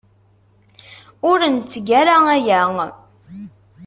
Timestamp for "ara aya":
2.01-2.61